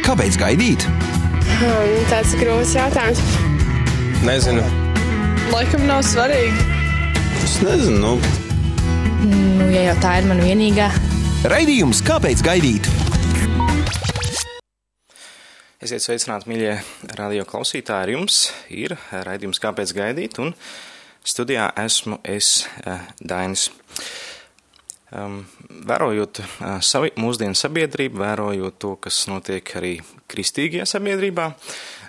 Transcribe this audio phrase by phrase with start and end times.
[0.00, 0.84] Kāpēc gaidīt?
[1.60, 3.20] Hmm, tāds ir grūts jautājums.
[4.24, 4.62] Nezinu.
[5.52, 6.64] Laikam nav svarīgi.
[7.44, 7.98] Es nezinu.
[8.00, 8.14] Nu.
[9.28, 10.88] Nu, ja jau tā ir mana vienīgā.
[11.52, 12.88] Raidījums Kāpēc gaidīt?
[15.84, 16.74] Esiet sveicināti, mīļie
[17.20, 18.06] radio klausītāji.
[18.06, 18.40] Ar jums
[18.72, 18.96] ir
[19.28, 20.40] raidījums Kāpēc gaidīt?
[20.40, 20.54] Un
[21.28, 23.68] studijā esmu es, eh, Dainis.
[25.10, 25.40] Um,
[25.86, 29.96] vērojot uh, savi, mūsdienu sabiedrību, vērojot to, kas notiek arī
[30.30, 31.48] kristīgajā sabiedrībā,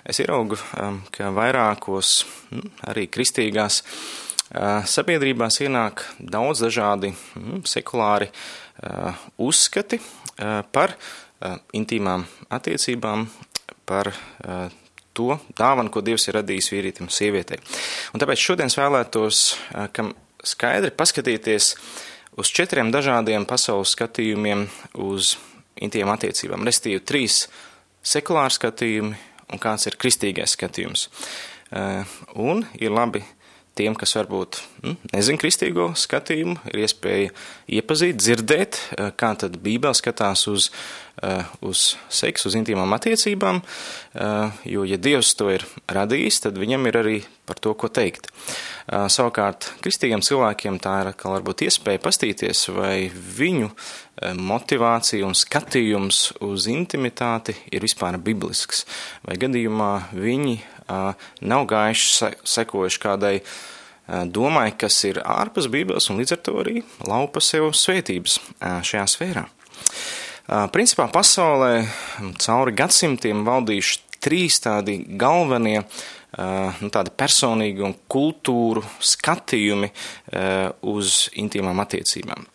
[0.06, 8.30] es ieraugu, um, ka vairākos mm, arī kristīgās uh, sabiedrībās ienāk daudz dažādi mm, sekulāri
[8.30, 13.26] uh, uzskati uh, par uh, intīmām attiecībām,
[13.82, 14.70] par uh,
[15.10, 17.58] to dāvanu, ko Dievs ir radījis vīrietim un sievietei.
[18.14, 19.44] Un tāpēc šodien es vēlētos,
[19.92, 20.14] kam
[20.46, 24.66] skaidri paskatīties, uh, uz četriem dažādiem pasaules skatījumiem
[25.02, 25.36] uz
[25.82, 27.46] intīm attiecībām, restīvi trīs
[28.02, 29.18] sekulāri skatījumi
[29.52, 31.08] un kāds ir kristīgais skatījums.
[31.72, 33.22] Eh, un ir labi
[33.82, 37.32] tiem, kas varbūt hm, nezin kristīgo skatījumu, ir iespēja
[37.80, 40.70] iepazīt, dzirdēt, eh, kā tad Bībele skatās uz,
[41.22, 43.62] eh, uz seksu, uz intīmām attiecībām,
[44.68, 47.16] jo, ja Dievs to ir radījis, tad viņam ir arī
[47.48, 48.28] par to, ko teikt.
[48.88, 53.70] Savukārt, kristīgiem cilvēkiem tā ir atkal varbūt iespēja pastīties, vai viņu
[54.36, 58.84] motivācija un skatījums uz intimitāti ir vispār biblisks,
[59.26, 60.58] vai gadījumā viņi
[61.40, 63.34] nav gājuši sekojuši kādai
[64.34, 69.44] domai, kas ir ārpus Bībeles un līdz ar to arī laupa sev svētības šajā sfērā.
[70.74, 71.84] Principā pasaulē
[72.42, 79.90] cauri gadsimtiem valdījuši trīs tādi galvenie uh, nu, tādi personīgi un kultūru skatījumi
[80.92, 82.46] uz intīmām attiecībām.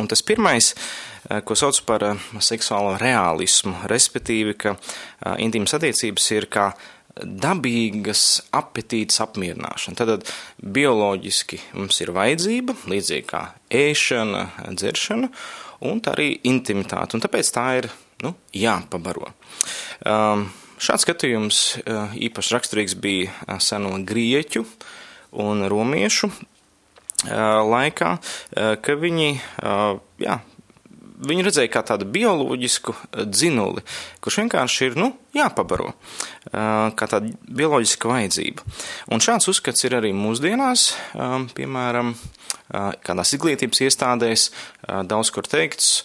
[0.00, 0.70] Un tas pirmais,
[1.44, 2.04] ko sauc par
[2.40, 4.76] seksuālo realismu, respektīvi, ka
[5.42, 6.70] intīmas attiecības ir kā
[7.22, 8.24] dabīgas
[8.56, 9.98] apetītes apmierināšana.
[9.98, 10.30] Tad
[10.62, 13.42] bioloģiski mums ir vajadzība, līdzīgi kā
[13.74, 15.32] ēšana, dzeršana,
[15.88, 17.90] un tā arī intimitāte, un tāpēc tā ir
[18.24, 19.32] nu, jāpabaro.
[20.06, 24.62] Um, Šāds skatījums eh, īpaši raksturīgs bija eh, seno grieķu
[25.42, 27.32] un romiešu eh,
[27.72, 28.12] laikā,
[28.84, 29.28] ka viņi,
[30.22, 30.36] jā,
[31.18, 32.94] viņi redzēja kā tādu bioloģisku
[33.26, 33.82] dzinuli,
[34.22, 35.92] kurš vienkārši ir, nu, jāpabaro,
[36.52, 38.66] kā tāda bioloģiska vajadzība.
[39.14, 40.92] Un šāds uzskats ir arī mūsdienās,
[41.58, 42.14] piemēram,
[43.04, 44.48] kādās izglītības iestādēs
[45.08, 46.02] daudz kur teikts,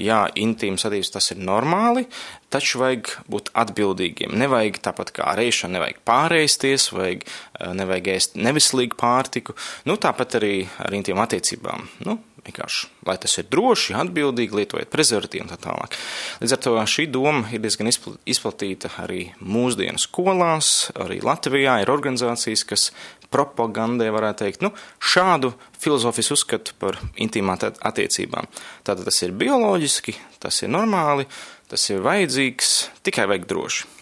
[0.00, 2.06] jā, intīmas attīstības tas ir normāli,
[2.52, 4.32] taču vajag būt atbildīgiem.
[4.40, 7.28] Nevajag tāpat kā reišana, nevajag pārēsties, vajag,
[7.76, 9.54] nevajag ēst nevislīgu pārtiku,
[9.88, 11.84] nu tāpat arī ar intīm attiecībām.
[12.08, 12.16] Nu,
[12.46, 15.96] vienkārši, lai tas ir droši, atbildīgi, lietojot prezervatīvu un tā tālāk.
[16.42, 22.64] Līdz ar to šī doma ir diezgan izplatīta arī mūsdienu skolās, arī Latvijā ir organizācijas,
[22.68, 22.88] kas
[23.32, 28.48] propagandē varētu teikt, nu, šādu filozofisku uzskatu par intīmām attiecībām.
[28.86, 31.28] Tātad tas ir bioloģiski, tas ir normāli,
[31.68, 33.94] tas ir vajadzīgs, tikai vajag droši.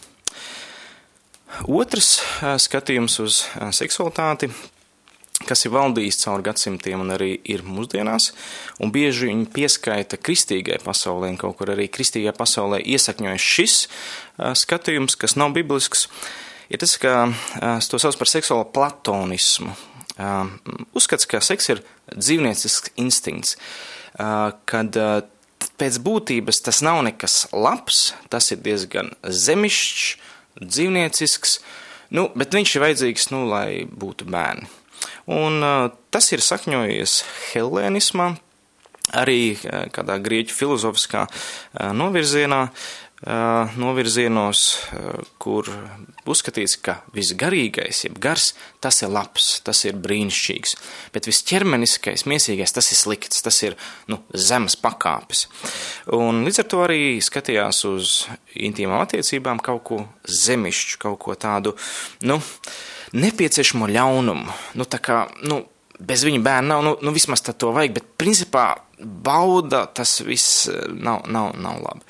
[1.73, 2.19] Otrs
[2.61, 3.43] skatījums uz
[3.79, 4.51] seksualitāti
[5.45, 8.31] kas ir valdījis cauri gadsimtiem un arī ir mūsdienās,
[8.81, 13.77] un bieži viņi pieskaita kristīgai pasaulē, un kaut kur arī kristīgajā pasaulē iesakņojas šis
[14.63, 16.07] skatījums, kas nav biblisks,
[16.73, 19.77] ir tas, ka uh, to sauc par seksuālo platonismu.
[20.97, 23.59] Uzskats, ka seks ir dzīvniecisks instinkts,
[24.17, 24.97] kad
[25.77, 30.07] pēc būtības tas nav nekas labs, tas ir diezgan zemišķs,
[30.63, 31.59] dzīvniecisks,
[32.17, 34.71] nu, bet viņš ir vajadzīgs, nu, lai būtu bērni.
[35.33, 35.63] Un
[36.11, 37.21] tas ir sakņojies
[37.53, 38.35] helēnismā,
[39.15, 39.57] arī
[39.95, 41.27] kādā grieķu filozofiskā
[41.95, 42.67] novirzienā,
[43.81, 44.63] novirzienos,
[45.41, 45.69] kur
[46.29, 48.51] uzskatīts, ka visgarīgais, jeb gars,
[48.85, 50.75] tas ir labs, tas ir brīnišķīgs,
[51.15, 53.79] bet visķermeniskais, miesīgais, tas ir slikts, tas ir
[54.13, 55.47] nu, zemes pakāpes.
[56.13, 58.19] Un līdz ar to arī skatījās uz
[58.53, 61.73] intīmām attiecībām kaut ko zemišķu, kaut ko tādu,
[62.29, 64.57] nu, uh, nepieciešamo ļaunumu.
[64.79, 65.63] Nu, kā, nu,
[65.99, 68.69] bez viņa bērna nav, nu, nu vismaz to vajag, bet principā
[69.01, 72.05] bauda tas viss eh, nav, nav, nav labi.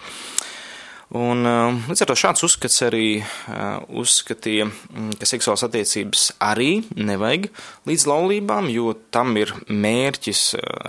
[1.16, 6.80] Un, eh, līdz ar to šāds uzskats arī uh, uzskatīja, mm, ka seksuālas attiecības arī
[6.98, 7.46] nevajag
[7.86, 10.44] līdz laulībām, jo tam ir mērķis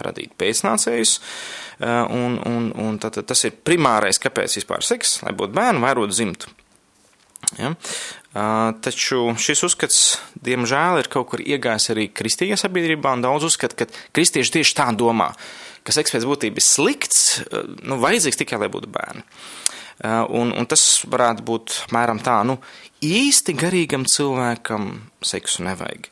[0.07, 1.19] radīt pēcnācējus.
[1.77, 6.49] Un, un, un tad, tas ir primārais, kāpēc vispār seks, lai būtu bērni, vairot zimtu.
[7.55, 7.71] Ja?
[8.33, 9.99] Taču šis uzskats,
[10.45, 14.89] diemžēl, ir kaut kur iegājis arī kristīgajā sabiedrībā, un daudz uzskata, ka kristieši tieši tā
[14.93, 15.31] domā,
[15.87, 17.23] ka seks pēc būtības slikts,
[17.87, 19.23] nu, vajadzīgs tikai, lai būtu bērni.
[20.37, 22.59] Un, un tas varētu būt mēram tā, nu,
[23.01, 24.91] īsti garīgam cilvēkam
[25.25, 26.05] seksu nevajag.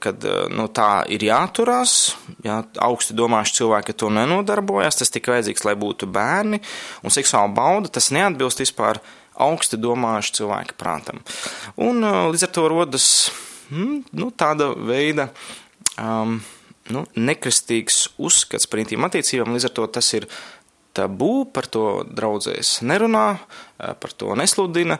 [0.00, 0.24] Kad
[0.54, 2.14] nu, tā ir jāturās,
[2.46, 6.62] ja augsti domāšu cilvēki to nenodarbojas, tas tikai vajadzīgs, lai būtu bērni,
[7.04, 9.02] un seksuāla bauda tas neatbilst vispār
[9.38, 11.22] augsti domājuši cilvēka prātam.
[11.80, 13.08] Un līdz ar to rodas
[13.70, 15.28] hmm, nu, tāda veida
[15.96, 16.38] um,
[16.94, 20.28] nu, nekristīgs uzskats par intīm attiecībām, līdz ar to tas ir
[20.96, 23.26] tabū, par to draudzēs nerunā,
[23.78, 24.98] par to nesludina,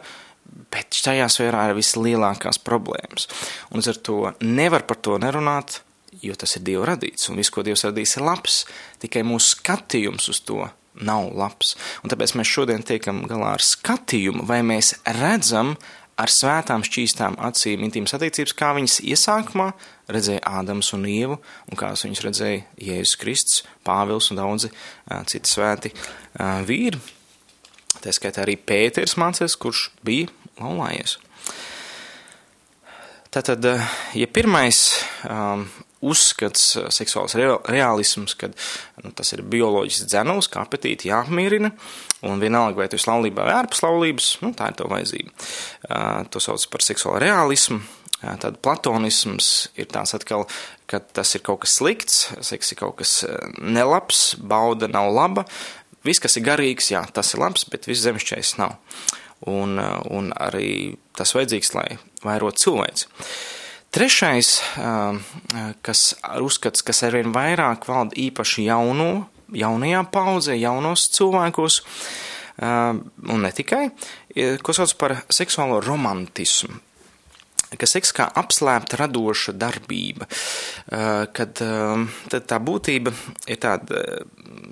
[0.72, 3.28] bet šajā sfērā ir vislielākās problēmas.
[3.70, 5.82] Un līdz ar to nevar par to nerunāt,
[6.24, 8.62] jo tas ir Dieva radīts, un viss, ko Dievs radījis, ir labs,
[9.02, 10.64] tikai mūsu skatījums uz to
[11.04, 11.74] nav labs.
[12.02, 15.76] Un tāpēc mēs šodien tiekam galā ar skatījumu, vai mēs redzam
[16.18, 19.68] ar svētām šķīstām acīm intīmas attiecības, kā viņas iesākumā
[20.10, 21.38] redzēja Ādams un Ievu,
[21.70, 24.72] un kādas viņas redzēja Jēzus Kristus, Pāvils un daudzi
[25.30, 25.92] citi svēti
[26.66, 27.00] vīri.
[28.02, 31.18] Tā skaitā arī Pēters mācēs, kurš bija laulājies.
[33.34, 33.66] Tātad,
[34.16, 34.78] ja pirmais
[35.28, 35.66] um,
[36.04, 38.54] uzskats, seksuāls realisms, kad
[39.02, 41.72] nu, tas ir bioloģisks dzenulis, kā apetīti jāapmierina,
[42.28, 45.34] un vienalga, vai tu esi laulībā vai ārpus laulības, nu, tā ir tev vajadzība.
[45.88, 47.80] Uh, to sauc par seksuālu realismu.
[48.18, 50.46] Uh, tad platonisms ir tāds atkal,
[50.90, 53.20] ka tas ir kaut kas slikts, seks ir kaut kas
[53.58, 55.46] nelabs, bauda nav laba.
[56.06, 58.78] Viss, kas ir garīgs, jā, tas ir labs, bet viss zemišķais nav.
[59.50, 59.78] Un,
[60.10, 61.88] un arī tas vajadzīgs, lai
[62.24, 63.06] vairot cilvēks.
[63.94, 64.50] Trešais,
[65.82, 66.02] kas
[66.44, 71.78] uzskats, kas arvien vairāk valda īpaši jauno, jaunajā paudzē, jaunos cilvēkos,
[72.60, 73.86] un ne tikai,
[74.60, 76.84] ko sauc par seksuālo romantismu
[77.76, 80.28] ka seks kā apslēpta radoša darbība,
[81.36, 81.60] kad
[82.32, 83.12] tā būtība
[83.44, 84.04] ir tāda,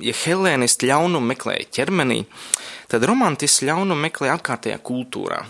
[0.00, 2.22] ja helēnisti ļaunumu meklēja ķermenī,
[2.88, 5.42] tad romantisti ļaunumu meklē apkārtējā kultūrā.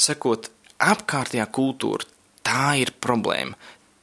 [0.00, 0.48] Sakot,
[0.80, 2.08] apkārtējā kultūra,
[2.48, 3.58] tā ir problēma.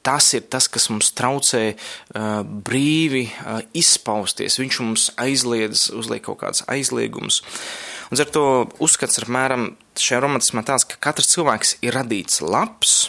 [0.06, 4.60] Tas ir tas, kas mums traucē uh, brīvi uh, izpausties.
[4.62, 7.42] Viņš mums aizliedz, uzliek kaut kādas aizliegumus.
[8.14, 8.46] Un ar to
[8.86, 13.08] uzskats apmēram šajā romantismā tāds, ka katrs cilvēks ir radīts labs,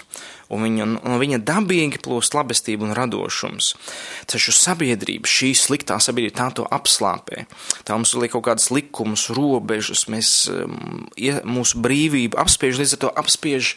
[0.48, 3.74] un viņa, no viņa dabīgi plūst labestība un radošums.
[4.30, 7.44] Taču sabiedrība, šī sliktā sabiedrība, tā to apslāpē.
[7.84, 11.04] Tā mums liek kaut kādas likumus, robežas, mēs, um,
[11.44, 13.74] mūsu brīvību apspiež, līdz ar to apspiež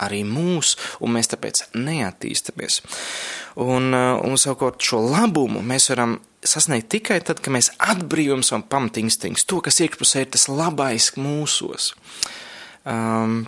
[0.00, 2.80] arī mūs, un mēs tāpēc neattīstamies.
[3.60, 8.66] Un, uh, un savukārt šo labumu mēs varam sasniegt tikai tad, kad mēs atbrīvojam savu
[8.72, 11.92] pamatinstinktu, to, kas iekšpusē ir tas labais mūsos.
[12.88, 13.44] Um,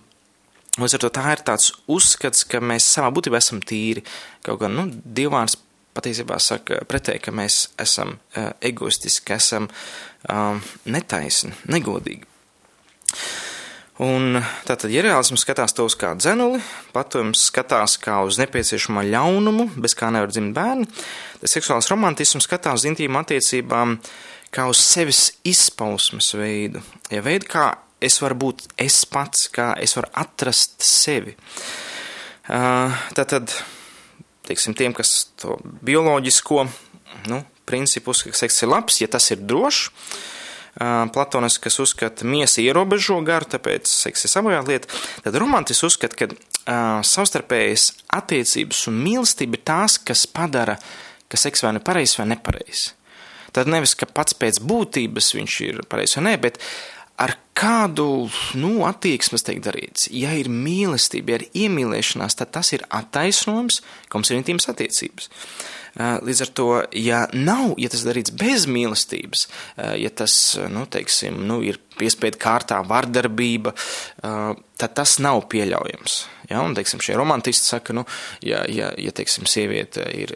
[0.75, 4.03] Līdz ar to tā ir tāds uzskats, ka mēs savā būtībā esam tīri.
[4.43, 5.55] Kaut gan, nu, divvārds
[5.95, 12.27] patiesībā saka pretēji, ka mēs esam uh, egoistiski, ka esam uh, netaisni, negodīgi.
[14.03, 16.59] Un tātad, ja reālisms skatās to uz kā dzenuli,
[16.91, 20.89] patojums skatās kā uz nepieciešamo ļaunumu, bez kā nevar dzimt bērni,
[21.39, 24.01] tad seksuāls romantisms skatās uz intīmu attiecībām
[24.55, 26.83] kā uz sevis izpausmes veidu,
[27.15, 27.69] ja veidu, kā
[28.03, 31.37] es varu būt es pats, kā es varu atrast sevi.
[32.51, 33.55] Tātad,
[34.51, 36.67] teiksim, tiem, kas to bioloģisko
[37.31, 39.93] nu, principu uzskata, ka seks ir labs, ja tas ir drošs.
[40.75, 46.19] Platonis, kas uzskata, ka miesa ierobežo garu, tāpēc seks ir sabojāta lieta, tad romantis uzskata,
[46.19, 50.75] ka uh, savstarpējas attiecības un mīlestība ir tās, kas padara,
[51.31, 52.89] ka seks vai nu pareizs vai nepareizs.
[53.55, 56.59] Tad nevis, ka pats pēc būtības viņš ir pareizs vai nē, bet
[57.21, 58.27] ar kādu
[58.59, 60.09] nu, attieksmi tiek darīts.
[60.11, 65.31] Ja ir mīlestība, ja ir iemīlēšanās, tad tas ir attaisnojums, ka mums ir intīmas attiecības.
[65.95, 66.69] Līdz ar to,
[66.99, 69.45] ja nav, ja tas darīts bez mīlestības,
[69.95, 70.35] ja tas,
[70.75, 73.77] nu, teiksim, nu, ir piespiedu kārtā vardarbība,
[74.19, 76.17] tad tas nav pieļaujams.
[76.51, 78.03] Ja, un, teiksim, šie romantisti saka, nu,
[78.43, 80.35] ja, ja, ja teiksim, sieviete ir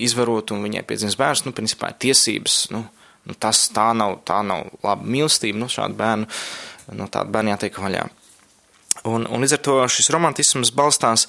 [0.00, 2.86] izvarota un viņai piedzimst bērns, nu, principā ir tiesības, nu,
[3.28, 6.26] Nu, tas tā nav, tā nav laba mīlestība, nu, šādu bērnu,
[6.98, 8.06] no tāda bērna jātiek vaļā.
[9.08, 11.28] Un, un līdz ar to šis romantisms balstās,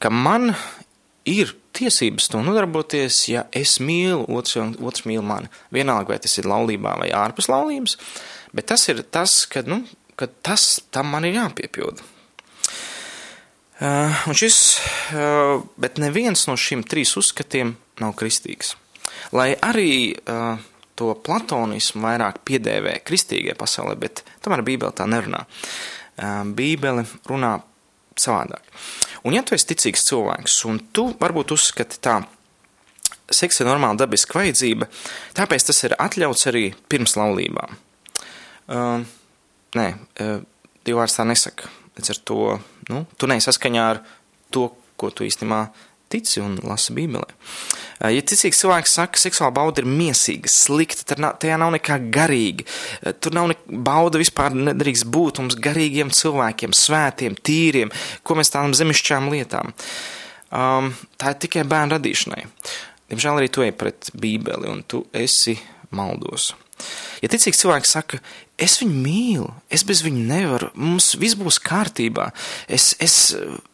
[0.00, 0.52] ka man
[1.28, 5.50] ir tiesības to nodarboties, ja es mīlu otrs, un otrs mīl mani.
[5.74, 7.96] Vienalga, vai tas ir laulībā vai ārpus laulības,
[8.54, 9.82] bet tas ir tas, ka, nu,
[10.20, 12.10] ka tas tam man ir jāpiepilda.
[13.74, 14.58] Uh, un šis,
[15.16, 18.76] uh, bet neviens no šiem trīs uzskatiem nav kristīgs.
[19.34, 20.62] Lai arī uh,
[20.98, 25.44] to platonismu vairāk piedēvē kristīgajai pasaulē, bet tomēr Bībele tā nerunā.
[26.54, 27.56] Bībele runā
[28.20, 28.62] savādāk.
[29.26, 32.20] Un ja tu esi ticīgs cilvēks, un tu varbūt uzskati tā,
[33.32, 34.88] seks ir normāla dabiska vajadzība,
[35.36, 37.78] tāpēc tas ir atļauts arī pirms laulībām.
[38.64, 39.00] Uh,
[39.76, 39.88] nē,
[40.22, 40.36] uh,
[40.84, 41.70] Dievvvārds tā nesaka.
[41.96, 42.38] Līdz ar to,
[42.90, 44.02] nu, tu nesaskaņā ar
[44.52, 44.68] to,
[45.00, 45.62] ko tu īstenībā
[46.14, 47.26] tici un lasi Bībelē.
[47.28, 51.98] Uh, ja ticīgs cilvēks saka, ka seksuāla bauda ir miesīga, slikta, tad tajā nav nekā
[52.14, 52.66] garīga.
[53.02, 57.92] Uh, tur nav nekā bauda vispār nedrīkst būt mums garīgiem cilvēkiem, svētiem, tīriem,
[58.22, 59.74] ko mēs tādām zemišķām lietām.
[60.54, 62.44] Um, tā ir tikai bērnu radīšanai.
[63.10, 65.58] Diemžēl arī tu ej pret Bībeli un tu esi
[65.94, 66.52] maldos.
[67.22, 68.18] Ja ticīgs cilvēks saka,
[68.60, 72.28] es viņu mīlu, es bez viņa nevaru, mums viss būs kārtībā,
[72.68, 73.16] es, es,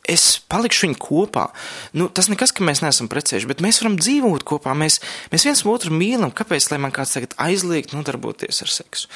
[0.09, 1.49] es palikšu viņu kopā.
[1.97, 5.01] Nu, tas nekas, ka mēs neesam precējuši, bet mēs varam dzīvot kopā, mēs,
[5.33, 6.35] mēs viens otru mīlam.
[6.37, 9.11] Kāpēc, lai man kāds tagad aizliegt nodarboties ar seksu?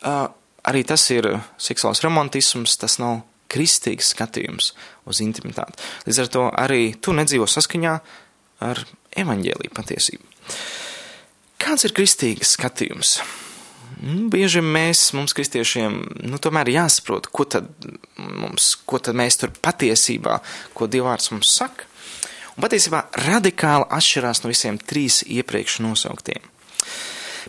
[0.00, 0.26] Uh,
[0.68, 4.72] arī tas ir seksuāls romantisms, tas nav kristīgs skatījums
[5.10, 5.80] uz intimitāti.
[6.06, 7.96] Līdz ar to arī tu nedzīvo saskaņā
[8.66, 8.84] ar
[9.18, 10.30] evaņģēlīju patiesību.
[11.60, 13.18] Kāds ir kristīgs skatījums?
[14.00, 15.96] Nu, bieži mēs, mums kristiešiem,
[16.30, 17.68] nu, tomēr jāsaprot, ko tad,
[18.16, 20.38] mums, ko tad mēs tur patiesībā,
[20.76, 21.84] ko Dievvvārds mums saka.
[22.56, 26.48] Un patiesībā radikāli atšķirās no visiem trīs iepriekš nosauktiem.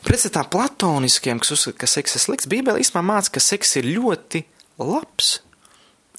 [0.03, 4.43] Pretstatā platoniskiem, kas uzskata, ka seks ir slikts, Bībele īstenībā māca, ka seks ir ļoti
[4.81, 5.37] labs.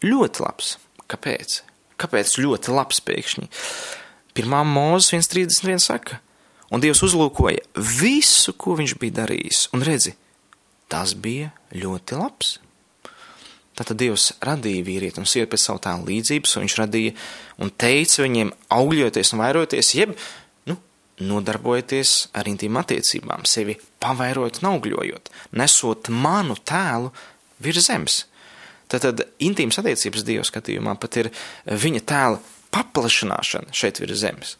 [0.05, 0.77] Ļoti labs.
[1.13, 1.61] Kāpēc?
[2.01, 3.49] Kāpēc ļoti labs pēkšņi?
[4.37, 6.23] Pirmā mūzes 1.31 saka,
[6.73, 10.15] un Dievs uzlūkoja visu, ko viņš bija darījis, un redzi,
[10.93, 12.57] tas bija ļoti labs.
[13.79, 17.13] Tātad Dievs radīja vīrieti un sievieti pēc savu tēlu līdzības, un viņš radīja
[17.65, 20.13] un teica viņiem augļoties un vairoties, jeb,
[20.69, 20.77] nu,
[21.25, 27.15] nodarbojieties ar intīm attiecībām, sevi pavairot un augļojot, nesot manu tēlu
[27.65, 28.19] virs zemes.
[28.93, 31.31] Tātad intīmas attiecības Dieva skatījumā pat ir
[31.65, 32.43] viņa tēla
[32.77, 34.59] paplašināšana šeit virs zemes.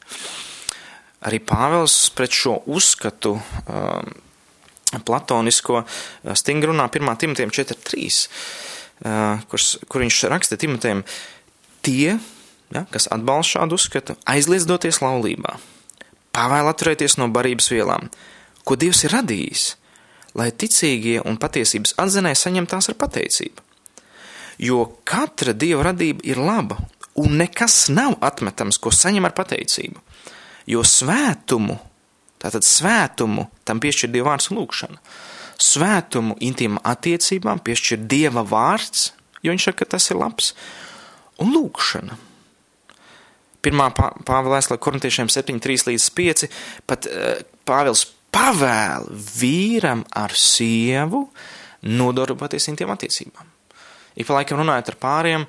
[1.23, 4.09] Arī Pāvils pret šo uzskatu um,
[5.07, 7.13] platonisko uh, stingri runā 1.
[7.23, 8.09] Timotiem 4.3,
[9.07, 11.05] uh, kur, kur viņš raksta Timotiem,
[11.87, 12.17] tie,
[12.75, 15.57] ja, kas atbalsta šādu uzskatu, aizliedz doties laulībā,
[16.35, 18.11] pavēl atturēties no barības vielām,
[18.67, 19.67] ko Dievs ir radījis,
[20.39, 23.69] lai ticīgie un patiesības atzinēji saņemtās ar pateicību.
[24.63, 26.81] Jo katra Dieva radība ir laba,
[27.19, 30.01] un nekas nav atmetams, ko saņem ar pateicību
[30.69, 31.79] jo svētumu,
[32.43, 34.99] tātad svētumu tam piešķir Dieva vārds lūkšana.
[35.63, 40.53] Svētumu intīma attiecībām piešķir Dieva vārds, jo viņš saka, ka tas ir labs,
[41.43, 42.19] un lūkšana.
[43.63, 46.49] Pirmā pāvēlēs, lai korintiešiem 7, 3 līdz 5,
[46.91, 49.07] pat uh, Pāvils pavēl
[49.39, 51.29] vīram ar sievu
[51.87, 53.47] nodarboties intiem attiecībām.
[54.19, 55.47] Ik pa laikam runājot ar pāriem,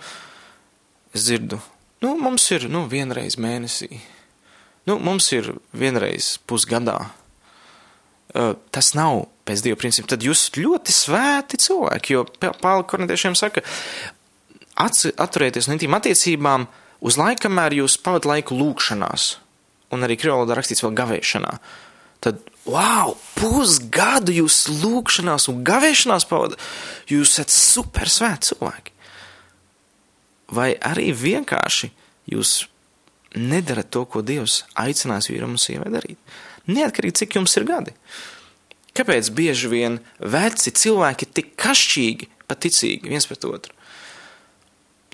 [1.13, 1.59] es dzirdu,
[2.05, 3.97] nu, mums ir, nu, vienreiz mēnesī,
[4.89, 6.97] Nu, mums ir vienreiz pusgadā.
[8.33, 10.09] Uh, tas nav pēc dieva principa.
[10.13, 13.63] Tad jūs ļoti svēti cilvēki, jo Pāvila korintiešiem saka,
[14.73, 16.65] atturieties no intīm attiecībām
[17.03, 19.27] uz laiku, kamēr jūs pavadāt laiku lūkšanās,
[19.93, 21.53] un arī krievalodā rakstīts vēl gavēšanā.
[22.23, 26.61] Tad, wow, pusgadu jūs lūkšanās un gavēšanās pavadat,
[27.11, 28.95] jūs esat super svēti cilvēki.
[30.53, 31.91] Vai arī vienkārši
[32.31, 32.63] jūs
[33.35, 36.19] nedarat to, ko Dievs aicinās vīram un sievai darīt.
[36.69, 37.93] Neatkarīgi, cik jums ir gadi.
[38.93, 43.73] Kāpēc bieži vien veci cilvēki tik kašķīgi, paticīgi viens pret otru?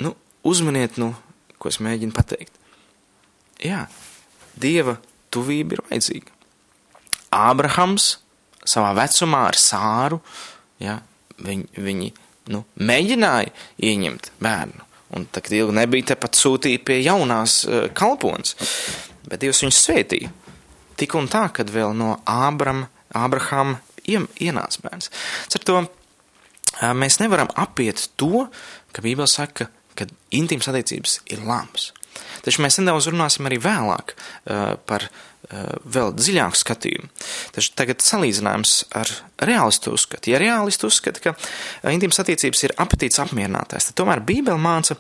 [0.04, 1.14] Nu, uzmaniet, nu,
[1.60, 2.54] ko es mēģinu pateikt.
[3.64, 3.86] Jā,
[4.60, 4.98] Dieva
[5.32, 6.36] tuvība ir vajadzīga.
[7.36, 8.18] Ābrahams
[8.68, 10.20] savā vecumā ar sāru,
[10.82, 10.98] jā,
[11.40, 12.12] viņi, viņi
[12.54, 13.54] nu, mēģināja
[13.90, 14.89] ieņemt bērnu.
[15.16, 18.56] Un tā, kad ilgi nebija, tepat sūtīja pie jaunās uh, kalpones.
[19.30, 20.32] Bet Dievs viņus svētīja.
[21.00, 22.86] Tik un tā, kad vēl no Ābram,
[23.16, 25.10] Ābrahama ienāca bērns.
[25.56, 28.48] Ar to uh, mēs nevaram apiet to,
[28.94, 31.92] ka Bībele saka, ka intīmas attiecības ir labs.
[32.44, 37.10] Taču mēs nedaudz runāsim arī vēlāk uh, par Eh, vēl dziļāku skatījumu.
[37.56, 39.12] Taču tagad salīdzinājums ar
[39.50, 40.30] realistu uzskatu.
[40.34, 45.00] Ja realisti uzskata, ka eh, intīmas attiecības ir apetīts apmierinātājs, tad tomēr Bībele māca,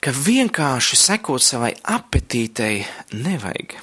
[0.00, 2.84] ka vienkārši sekot savai apetītei
[3.16, 3.78] nevajag.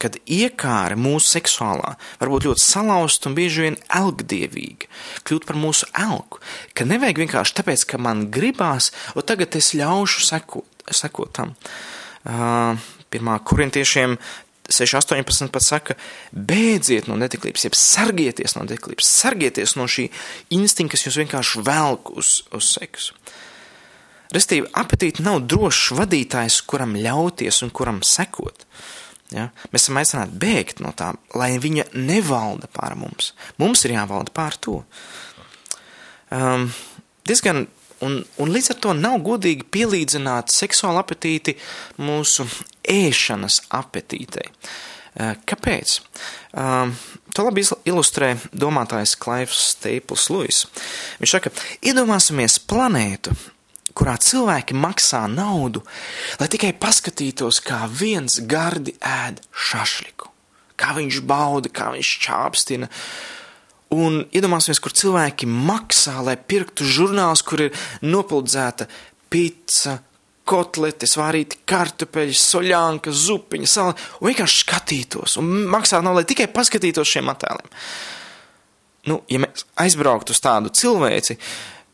[0.00, 4.88] Kad iekāra mūsu seksuālā var būt ļoti salauzta un bieži vien elgdievīga,
[5.28, 6.40] kļūt par mūsu elku,
[6.72, 11.52] ka nevajag vienkārši tāpēc, ka man gribās, un tagad es ļaušu sekot, sekot tam.
[12.20, 12.80] Uh,
[13.12, 14.16] pirmā korintiešiem
[14.70, 15.96] 6.18 pat saka,
[16.32, 20.08] bēdziet no netiklības, jeb sargieties no netiklības, sargieties no šī
[20.56, 23.16] instinkta, kas jūs vienkārši velk uz, uz seksu.
[24.30, 28.62] Restīvi, apetīti nav drošs vadītājs, kuram ļauties un kuram sekot.
[29.34, 29.48] Ja?
[29.72, 33.32] Mēs esam aicināti bēgt no tā, lai viņa nevalda pār mums.
[33.58, 34.76] Mums ir jāvalda pār to.
[36.30, 36.68] Um,
[37.26, 37.66] diezgan,
[38.06, 41.56] un, un līdz ar to nav godīgi pielīdzināt seksuālu apetīti
[42.00, 42.46] mūsu
[42.88, 44.48] ēšanas apetītei.
[45.10, 45.96] Uh, kāpēc?
[46.54, 46.92] Um,
[47.34, 50.60] to labi ilustrē domātājs Klaivs Staples Lewis.
[51.20, 51.52] Viņš saka,
[51.82, 53.34] iedomāsimies planētu,
[53.96, 55.82] kurā cilvēki maksā naudu,
[56.40, 60.30] lai tikai paskatītos, kā viens gardi ēd šašliku,
[60.78, 62.90] kā viņš bauda, kā viņš čāpstina.
[63.90, 68.86] Un iedomāsimies, kur cilvēki maksā, lai pirktu žurnāls, kur ir nopuldzēta
[69.30, 69.96] pizza,
[70.50, 77.10] kotletes, vārīti kartupeļi, soļānka, zupiņa, sala, un vienkārši skatītos, un maksā nav, lai tikai paskatītos
[77.10, 77.70] šiem attēliem.
[79.10, 81.38] Nu, ja mēs aizbrauktu uz tādu cilvēci,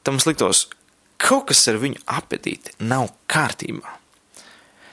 [0.02, 0.66] tad mums liktos,
[1.20, 3.92] kaut kas ar viņu apetīti nav kārtībā.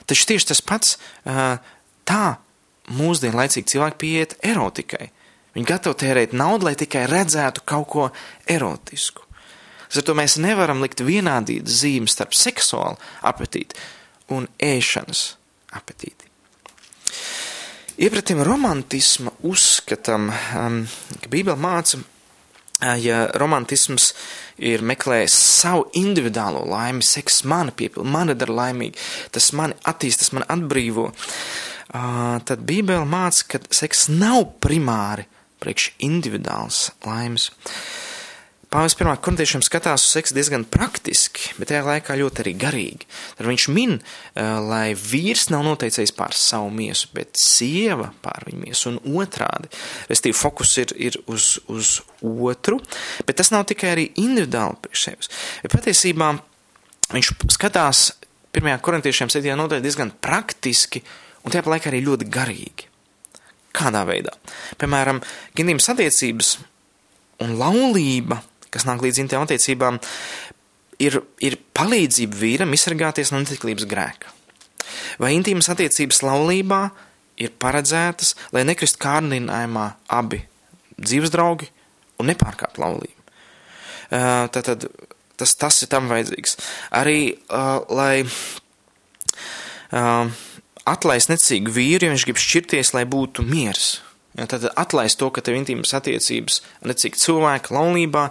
[0.08, 2.24] Taču tieši tas pats tā
[2.92, 5.08] mūsdienu laicīgi cilvēki pieiet erotikai.
[5.54, 8.08] Viņi gatavi tērēt naudu, lai tikai redzētu kaut ko
[8.50, 9.22] erotisku.
[9.94, 13.78] Ar to mēs nevaram likt vienādīt zīmes starp seksuālu apetīti
[14.34, 15.22] un ēšanas
[15.78, 16.26] apetīti.
[18.02, 20.80] Iepratim romantisma uzskatam, um,
[21.22, 22.00] ka Bībele māca,
[22.98, 24.08] ja romantisms
[24.58, 28.98] ir meklējis savu individuālo laimi, seks mani piepilda, mani dara laimīgi,
[29.30, 32.10] tas mani attīstas, mani atbrīvo, uh,
[32.42, 35.28] tad Bībele māca, ka seks nav primāri
[35.64, 37.50] priekš individuāls laimes.
[38.74, 43.06] Pāvis pirmā korintiešiem skatās uz seksu diezgan praktiski, bet tajā laikā ļoti arī garīgi.
[43.38, 44.00] Tad viņš min,
[44.34, 49.70] lai vīrs nav noteicējis pār savu miesu, bet sieva pār viņu miesu un otrādi.
[50.10, 52.80] Restīvi fokus ir, ir uz, uz otru,
[53.28, 55.30] bet tas nav tikai arī individuāli priekš sevis.
[55.62, 56.32] Bet patiesībā
[57.14, 58.08] viņš skatās
[58.54, 59.54] pirmajā korintiešiem 7.
[59.60, 61.04] nodaļā diezgan praktiski
[61.44, 62.90] un tajā laikā arī ļoti garīgi.
[63.74, 64.32] Kādā veidā?
[64.78, 65.20] Piemēram,
[65.58, 66.56] ģimības attiecības
[67.42, 68.38] un laulība
[68.74, 70.00] kas nāk līdz intiem attiecībām,
[71.02, 74.32] ir, ir palīdzība vīram izsargāties no netiklības grēka.
[75.22, 76.80] Vai intīmas attiecības laulībā
[77.42, 80.42] ir paredzētas, lai nekrist kārdinājumā abi
[80.98, 81.70] dzīves draugi
[82.22, 83.20] un nepārkāpt laulību.
[84.54, 84.86] Tātad
[85.38, 86.58] tas, tas ir tam vajadzīgs.
[86.94, 87.34] Arī,
[87.90, 88.26] lai
[90.88, 93.98] atlaist necīgu vīru, ja viņš grib šķirties, lai būtu miers.
[94.34, 98.28] Ja, tad atlaist to, ka tev intīmas attiecības necik cilvēka laulībā,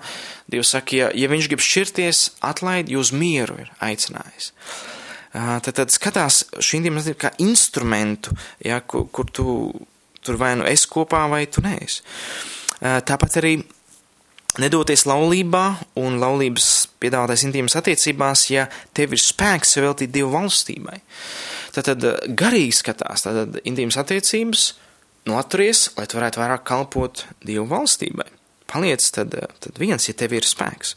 [0.51, 4.51] Dievs saka, ja, ja viņš grib šķirties, atlaid, jūs mieru ir aicinājis.
[5.33, 9.47] Tad, tad skatās šī intīmas attiecība kā instrumentu, ja, kur, kur tu
[10.23, 12.01] tur vai nu esi kopā, vai tu neesi.
[12.79, 13.57] Tāpat arī
[14.61, 15.63] nedoties laulībā
[15.99, 16.69] un laulības
[17.01, 20.99] piedāvātais intīmas attiecībās, ja tev ir spēks veltīt Dievu valstībai.
[20.99, 22.05] Tad, tad
[22.37, 24.69] garīgi skatās, tad intīmas attiecības
[25.25, 28.29] nu, atturies, lai tu varētu vairāk kalpot Dievu valstībai.
[28.73, 30.95] Paliec tad, tad viens, ja tev ir spēks.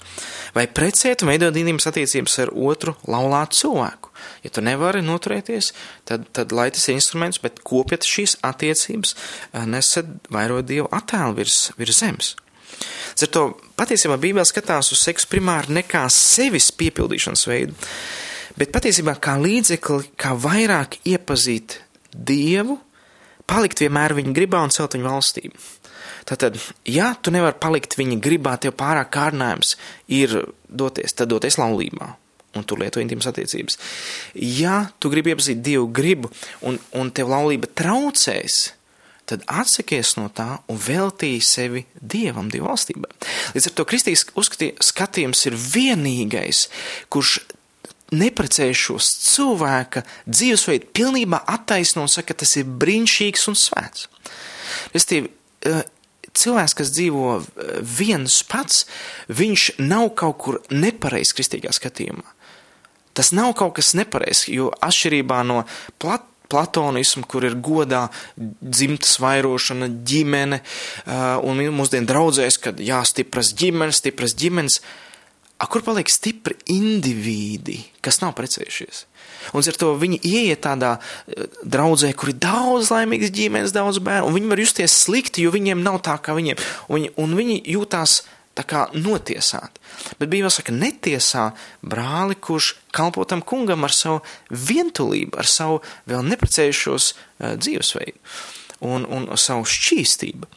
[0.57, 4.13] Vai precēt un veidot intīmas attiecības ar otru laulātu cilvēku.
[4.47, 5.73] Ja tu nevari noturēties,
[6.09, 9.13] tad, tad lai tas ir instruments, bet kopiet šīs attiecības,
[9.53, 12.35] eh, nesat vairot Dievu attēlu virs, virs zemes.
[13.17, 13.45] Ar to
[13.77, 17.77] patiesībā Bībele skatās uz seksu primāri ne kā sevis piepildīšanas veidu,
[18.57, 21.81] bet patiesībā kā līdzekli, kā vairāk iepazīt
[22.17, 22.79] Dievu
[23.47, 25.65] palikt vienmēr viņa gribā un celt viņa valstību.
[26.27, 26.59] Tātad,
[26.91, 29.77] ja tu nevari palikt viņa gribā, tev pārāk kārdinājums
[30.11, 30.33] ir
[30.67, 32.15] doties, tad doties laulībā.
[32.57, 33.77] Un tur lieto intīmas attiecības.
[34.35, 36.31] Ja tu gribi iepazīt Dievu gribu
[36.65, 38.73] un, un tev laulība traucēs,
[39.29, 43.11] tad atsakies no tā un veltīji sevi Dievam, Dieva valstībai.
[43.55, 44.25] Līdz ar to kristīgs
[44.89, 46.67] skatījums ir vienīgais,
[47.13, 47.41] kurš
[48.15, 54.07] neprecējušos cilvēka dzīvesveidu pilnībā attaisno un saka, ka tas ir brīnišķīgs un svēts.
[54.95, 55.31] Restīvi,
[55.67, 55.83] eh,
[56.37, 58.87] cilvēks, kas dzīvo eh, viens pats,
[59.29, 62.27] viņš nav kaut kur nepareizs kristīgā skatījumā.
[63.17, 65.65] Tas nav kaut kas nepareizs, jo atšķirībā no
[65.99, 68.05] plat, platonismu, kur ir godā
[68.37, 75.06] dzimtas vairošana, ģimene, uh, un mūsdienu draudzēs, kad jāstipras ģimenes, stipras ģimenes, uh,
[75.57, 79.07] A, kur paliek stipri indivīdi, kas nav precējušies?
[79.57, 84.29] Un ar to viņi ieiet tādā uh, draudzē, kur ir daudz laimīgas ģimenes, daudz bērnu,
[84.29, 87.57] un viņi var justies slikti, jo viņiem nav tā kā viņiem, un viņi, un viņi
[87.73, 88.19] jūtās
[88.57, 89.81] tā kā notiesāti.
[90.21, 91.47] Bet Bībelē saka, netiesā
[91.85, 94.21] brāli, kurš kalpo tam kungam ar savu
[94.53, 98.21] vientulību, ar savu vēl neprecējušos uh, dzīvesveidu
[98.85, 100.49] un, un savu šķīstību.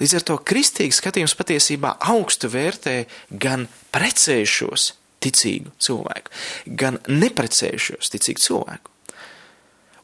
[0.00, 2.96] Līdz ar to kristīgs skatījums patiesībā augstu vērtē
[3.30, 6.34] gan precējušos ticīgu cilvēku,
[6.66, 8.92] gan neprecējušos ticīgu cilvēku.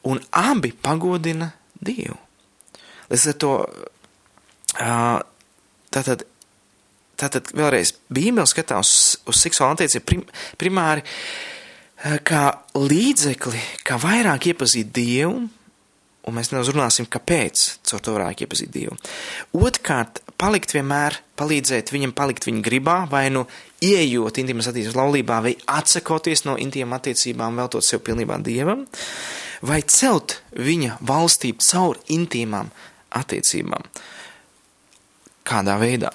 [0.08, 1.52] Un abi pagodina
[1.84, 2.16] Dievu.
[3.08, 3.52] Līdz ar to,
[5.94, 6.24] tātad,
[7.18, 10.24] tātad vēlreiz, Bībele skatās uz, uz seksuālu attiecību prim,
[10.60, 11.04] primāri
[12.26, 12.42] kā
[12.78, 15.48] līdzekli, kā vairāk iepazīt Dievu,
[16.28, 18.96] un mēs nedaudz runāsim, kāpēc caur to varētu iepazīt Dievu.
[19.58, 23.46] Otkārt, palikt vienmēr, palīdzēt viņam palikt viņa gribā, vai nu
[23.84, 28.84] ieejot intīmas attiecības laulībā, vai atsakoties no intīm attiecībām, veltot sev pilnībā Dievam,
[29.66, 32.70] vai celt viņa valstību caur intīmām
[33.18, 33.90] attiecībām.
[35.48, 36.12] Kādā veidā?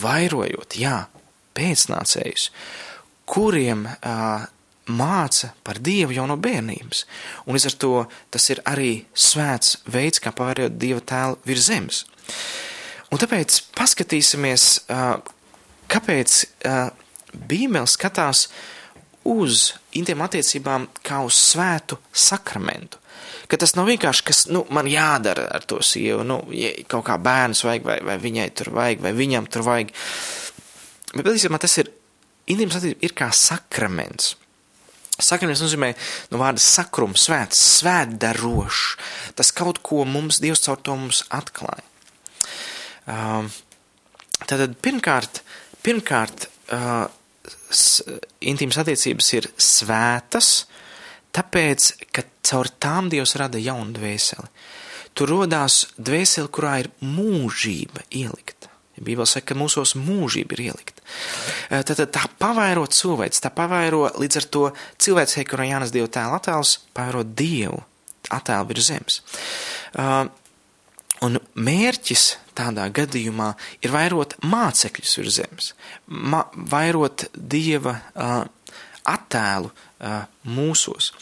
[0.00, 1.04] Vairojot, jā,
[1.56, 2.48] pēcnācējus,
[3.28, 4.46] kuriem uh,
[4.90, 7.04] māca par Dievu jau no bērnības,
[7.46, 7.92] un līdz ar to
[8.34, 12.04] tas ir arī svēts veids, kā pārējot Dieva tēlu virs zemes.
[13.12, 14.68] Un tāpēc paskatīsimies,
[15.92, 16.36] kāpēc
[17.34, 18.48] Bībele skatās
[19.24, 23.00] uz intiem attiecībām kā uz svētu sakramentu.
[23.48, 27.18] Ka tas nav vienkārši, kas nu, man jādara ar to sievu, nu, ja kaut kā
[27.20, 29.92] bērns vajag, vai, vai viņai tur vajag, vai viņam tur vajag.
[31.14, 31.90] Bet patiesībā tas ir,
[32.50, 34.34] intīmas attiecības ir kā sakraments.
[35.14, 35.92] Sakraments nozīmē
[36.32, 38.86] no vārda sakrums, svēts, svētdarošs.
[39.38, 41.84] Tas kaut ko mums, Dievs caur to mums atklāja.
[43.04, 43.46] Uh,
[44.42, 45.42] tātad pirmkārt,
[45.86, 47.06] pirmkārt uh,
[48.42, 50.50] intīmas attiecības ir svētas,
[51.34, 54.50] tāpēc, ka caur tām Dievs rada jaunu dvēseli.
[55.14, 58.63] Tur rodās dvēseli, kurā ir mūžība ielikta.
[59.00, 61.02] Bībele saka, ka mūsos mūžība ir ielikt.
[61.70, 64.64] Tad tā pavairo cilvēks, tā pavairo līdz ar to
[65.02, 67.82] cilvēks, kurā Jānis Dieva tēla attēls, pavairo Dievu
[68.34, 69.20] attēlu virs zemes.
[71.24, 73.50] Un mērķis tādā gadījumā
[73.82, 75.72] ir vairot mācekļus virs zemes,
[76.06, 77.98] ma vairot Dieva
[79.04, 79.70] attēlu
[80.48, 81.12] mūsos,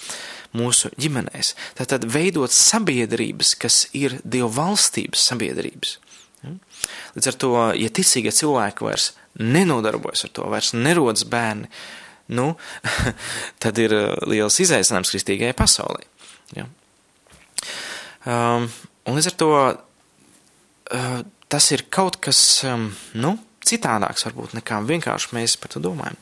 [0.52, 1.54] mūsu ģimenēs.
[1.78, 5.98] Tātad veidot sabiedrības, kas ir Dieva valstības sabiedrības.
[7.16, 11.70] Līdz ar to, ja ticīgie cilvēki vairs nenodarbojas ar to, vairs nerodas bērni,
[12.32, 12.52] nu,
[13.62, 16.04] tad ir uh, liels izaicinājums kristīgajai pasaulē.
[16.56, 16.66] Ja?
[18.22, 18.68] Um,
[19.08, 25.34] un līdz ar to uh, tas ir kaut kas, um, nu, citādāks varbūt nekā vienkārši
[25.36, 26.16] mēs par to domājam.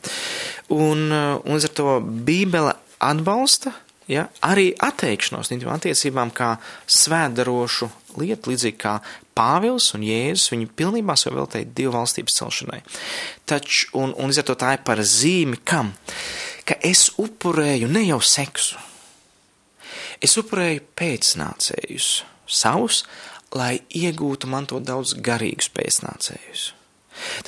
[0.73, 3.73] Un, uh, un līdz ar to Bībele atbalsta
[4.11, 6.53] ja, arī atteikšanos no intimām attiecībām kā
[6.89, 8.97] svētdarošu lietu, līdzīgi kā
[9.37, 12.81] Pāvils un Jēzus, viņi pilnībā sev veltīja divu valstības celšanai.
[13.47, 15.93] Taču, un, un līdz ar to tā ir par zīmi kam?
[16.67, 18.77] Ka es upurēju ne jau seksu,
[20.21, 22.11] es upurēju pēcnācējus
[22.51, 23.05] savus,
[23.55, 26.71] lai iegūtu man to daudz garīgus pēcnācējus.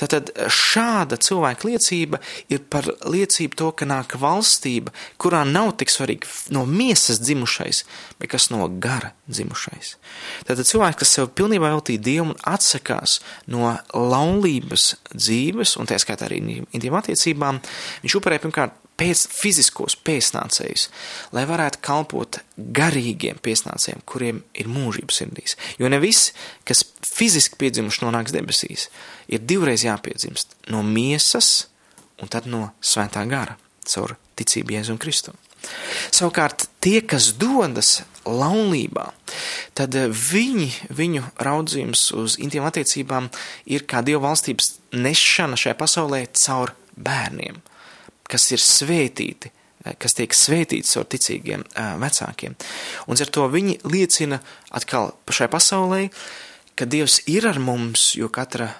[0.00, 2.20] Tātad šāda cilvēka liecība
[2.52, 7.84] ir par liecību to, ka nāk valstība, kurā nav tik svarīgi no miesas dzimušais,
[8.20, 9.96] bet kas no gara dzimušais.
[10.48, 16.28] Tātad cilvēks, kas sev pilnībā veltīja Dievu un atsakās no laulības dzīves, un tā skaitā
[16.28, 16.40] arī
[16.74, 17.60] intīm attiecībām,
[18.04, 20.86] viņš upurē pirmkārt pēc fiziskos pēcnācējus,
[21.34, 25.56] lai varētu kalpot garīgiem pēcnācējiem, kuriem ir mūžības sirdīs.
[25.80, 26.34] Jo ne visi,
[26.68, 28.88] kas fiziski piedzimuši nonāks debesīs,
[29.28, 31.68] ir divreiz jāpiedzimst no miesas
[32.22, 33.58] un tad no svētā gara
[33.88, 35.36] caur ticību Jēzum Kristum.
[36.12, 39.06] Savukārt tie, kas dodas laulībā,
[39.76, 43.30] tad viņi, viņu raudzījums uz intīm attiecībām
[43.72, 47.60] ir kā Dieva valstības nešana šajā pasaulē caur bērniem–
[48.30, 49.50] kas ir svētīti,
[49.84, 52.56] eh, kas tiek svētīts ar ticīgiem uh, vecākiem.
[53.06, 54.40] Un ar to viņi liecina
[54.74, 56.08] atkal šai pasaulē,
[56.74, 58.70] ka Dievs ir ar mums, jo katra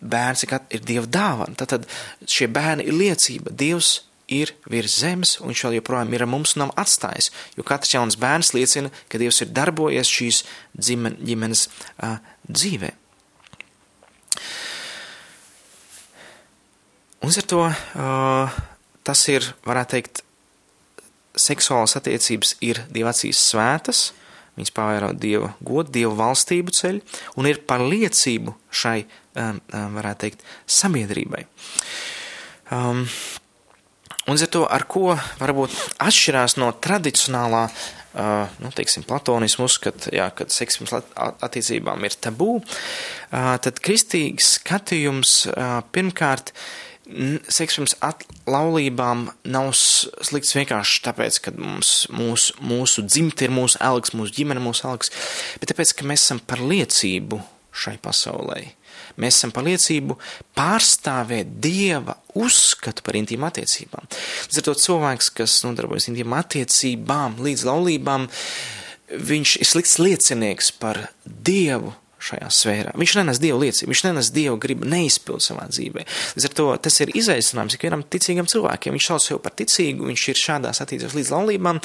[0.00, 1.56] bērns ir Dieva dāvana.
[1.56, 1.88] Tad
[2.28, 3.52] šie bērni ir liecība.
[3.52, 7.66] Dievs ir virs zemes, un viņš vēl joprojām ir ar mums un nav atstājis, jo
[7.66, 10.44] katrs jauns bērns liecina, ka Dievs ir darbojies šīs
[10.78, 11.66] ģimen, ģimenes
[11.98, 12.94] uh, dzīvē.
[17.20, 18.60] Un ar to uh,
[19.04, 20.22] tas ir, varētu teikt,
[21.36, 24.10] seksuālas attiecības ir divu acīs svētas,
[24.60, 27.02] viņas pavairo Dieva godu, Dieva valstību ceļu
[27.40, 28.98] un ir par liecību šai,
[29.34, 31.46] um, um, varētu teikt, sabiedrībai.
[32.70, 33.06] Um,
[34.30, 40.28] un ar to, ar ko varbūt atšķirās no tradicionālā, uh, nu, teiksim, platonismu uzskata, jā,
[40.36, 46.54] kad seksums attiecībām ir tabū, uh, tad kristīgs skatījums uh, pirmkārt
[47.50, 47.96] seksuāls
[48.50, 54.62] laulībām nav slikts vienkārši tāpēc, ka mums, mūsu, mūsu dzimte ir mūsu algs, mūsu ģimene
[54.62, 55.12] mūsu algs,
[55.60, 58.60] bet tāpēc, ka mēs esam par liecību šai pasaulē.
[59.20, 60.16] Mēs esam par liecību
[60.58, 64.06] pārstāvēt Dieva uzskatu par intīmu attiecībām.
[64.46, 68.28] Līdz ar to cilvēks, kas nodarbojas intīmu attiecībām līdz laulībām,
[69.30, 72.94] viņš ir slikts liecinieks par Dievu šajā sfērā.
[73.00, 76.04] Viņš nenes Dievu liecību, viņš nenes Dievu gribu neizpild savā dzīvē.
[76.36, 78.96] Līdz ar to tas ir izaicinājums ikvienam ticīgam cilvēkiem.
[78.96, 81.80] Viņš sauc sev par ticīgu, viņš ir šādās attiecībās līdz laulībām.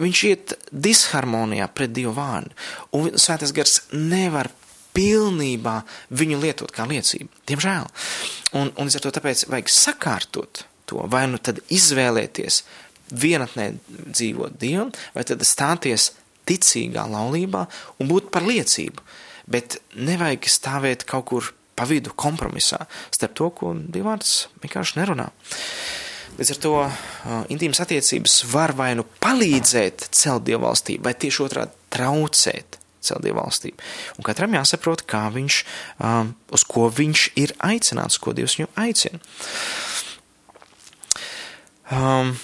[0.00, 2.54] Viņš iet disharmonijā pret Dievu vārdu,
[2.94, 4.52] un Svētais gars nevar
[4.94, 5.80] pilnībā
[6.14, 7.30] viņu lietot kā liecību.
[7.50, 7.88] Diemžēl.
[8.58, 12.62] Un, un līdz ar to tāpēc vajag sakārtot to, vai nu tad izvēlēties
[13.10, 13.72] vienatnē
[14.10, 16.12] dzīvot Dievam, vai tad stāties
[16.50, 17.66] ticīgā laulībā
[18.00, 19.02] un būt par liecību
[19.50, 25.30] bet nevajag stāvēt kaut kur pa vidu kompromisā starp to, ko Dievs vienkārši nerunā.
[26.38, 26.90] Līdz ar to uh,
[27.52, 33.80] intīmas attiecības var vai nu palīdzēt celt dievvalstību, vai tieši otrādi traucēt celt dievvalstību.
[34.20, 35.60] Un katram jāsaprot, kā viņš,
[36.04, 39.20] um, uz ko viņš ir aicināts, ko Dievs viņu aicina.
[41.90, 42.36] Um,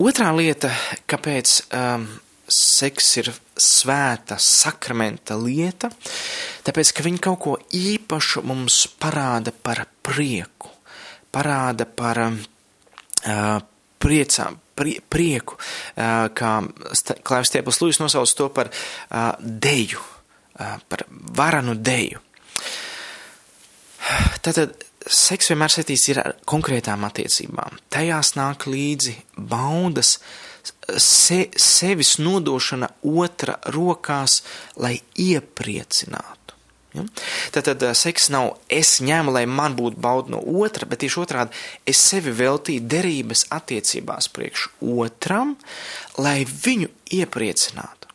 [0.00, 0.70] otrā lieta,
[1.10, 2.06] kāpēc um,
[2.48, 5.90] seks ir svēta sakramenta lieta,
[6.66, 10.70] tāpēc, ka viņi kaut ko īpašu mums parāda par prieku,
[11.34, 13.58] parāda par uh,
[14.02, 16.52] priecām, prie, prieku, uh, kā
[17.26, 20.02] Klaivs Tiepus Lūjas nosauc to par uh, deju,
[20.60, 22.22] uh, par varanu deju.
[24.38, 27.80] Tātad seks vienmēr saistīts ar konkrētām attiecībām.
[27.90, 30.45] Tajās nāk līdzi baudas, uh,
[30.98, 34.42] se, sevis nodošana otra rokās,
[34.80, 36.56] lai iepriecinātu.
[36.96, 37.04] Ja?
[37.52, 42.00] Tātad seks nav es ņemu, lai man būtu bauda no otra, bet tieši otrādi es
[42.00, 45.56] sevi veltīju derības attiecībās priekš otram,
[46.18, 48.08] lai viņu iepriecinātu.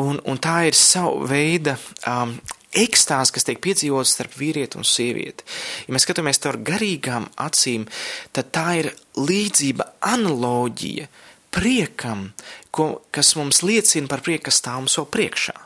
[0.00, 1.74] Un, un tā ir sava veida
[2.06, 2.36] um,
[2.78, 5.44] ekstāze, kas tiek piedzīvots starp vīrieti un sievieti.
[5.88, 7.88] Ja mēs skatāmies ar garīgām acīm,
[8.36, 12.30] tad tā ir līdzība, analoģija uh, priekam,
[12.74, 15.56] ko, kas mums liecina par prieku, kas stāv mums vēl priekšā.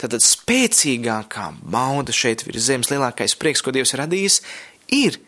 [0.00, 4.42] Tātad spēcīgākā bauda šeit virs zemes, lielākais prieks, ko Dievs ir radījis,
[4.92, 5.20] ir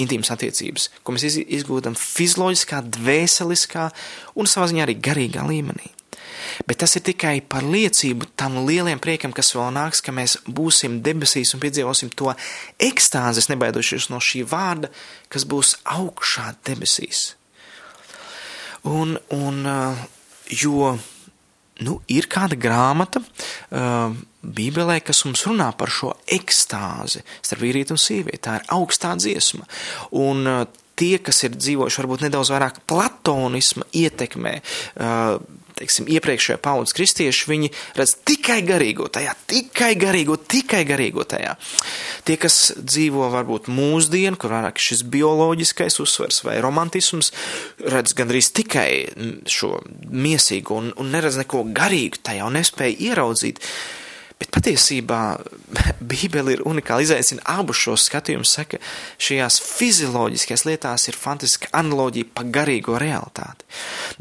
[0.00, 3.88] intīmas attiecības, ko mēs izgūstam fizioloģiskā, dvēseliskā
[4.38, 5.90] un savā ziņā arī garīgā līmenī.
[6.68, 11.00] Bet tas ir tikai par liecību tam lieliem priekam, kas vēl nāks, ka mēs būsim
[11.04, 12.34] debesīs un piedzīvosim to
[12.82, 14.92] ekstāzes, nebaidošies no šī vārda,
[15.32, 17.32] kas būs augšā debesīs.
[18.84, 19.60] Un, un
[20.52, 20.92] jo
[21.84, 23.22] nu, ir kāda grāmata
[24.44, 28.42] Bībelē, kas mums runā par šo ekstāzi starp vīrieti un sievieti.
[28.44, 29.64] Tā ir augstā dziesma.
[30.20, 30.44] Un
[30.98, 34.58] tie, kas ir dzīvojuši varbūt nedaudz vairāk platonisma ietekmē,
[35.78, 41.56] teiksim, iepriekšējā paudzes kristieši, viņi redz tikai garīgo tajā, tikai garīgo, tikai garīgo tajā.
[42.26, 47.32] Tie, kas dzīvo varbūt mūsdienu, kur vairāk šis bioloģiskais uzsvers vai romantisms,
[47.82, 48.88] redz gandrīz tikai
[49.50, 49.76] šo
[50.10, 53.62] miesīgo un, un neredz neko garīgu tajā un nespēja ieraudzīt
[54.34, 55.18] Bet patiesībā
[56.10, 58.80] Bībele ir unikāla, izaicina abus šos skatījumus, saka,
[59.22, 63.68] šajās fizioloģiskajās lietās ir fantastiska analoģija pa garīgo realitāti.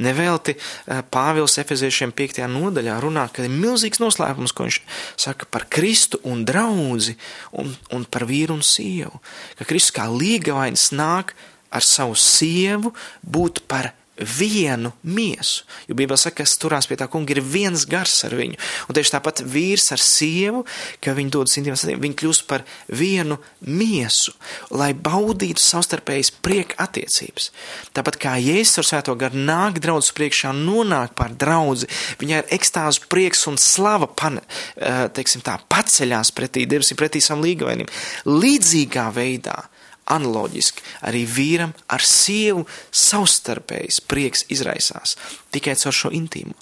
[0.05, 2.43] Nevelti eh, Pāvils Efeziešiem 5.
[2.53, 4.79] nodaļā runā, ka ir milzīgs noslēpums, ko viņš
[5.25, 7.17] saka par Kristu un draudzi
[7.57, 9.17] un, un par vīru un sievu.
[9.57, 11.33] Ka Kristus kā līgavainis nāk
[11.73, 12.93] ar savu sievu
[13.25, 15.63] būt par vienu miesu.
[15.87, 18.59] Jo Bībelē saka, kas turās pie tā kunga, ir viens gars ar viņu.
[18.87, 20.61] Un tieši tāpat vīrs ar sievu,
[21.01, 24.35] ka viņi dodas intīmās attiecībās, viņi kļūst par vienu miesu,
[24.69, 27.49] lai baudītu savstarpējas prieka attiecības.
[27.97, 31.89] Tāpat kā Jēzus ar svēto garu nāk draudz priekšā, nonāk par draudzi,
[32.21, 34.39] viņai ir ekstāzu prieks un slava, pan,
[34.77, 37.89] eh, teiksim tā, paceļās pretī, debesīm pretī savam līgavainim.
[38.29, 39.63] Līdzīgā veidā
[40.11, 45.15] Analoģiski arī vīram ar sievu savstarpējs prieks izraisās
[45.53, 46.55] tikai caur šo intīmu.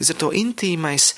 [0.00, 1.12] Līdz ar to intīmais